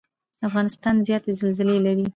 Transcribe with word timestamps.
افغانستان 0.47 0.95
زیاتې 1.07 1.31
زلزلې 1.39 1.77
لري. 1.85 2.05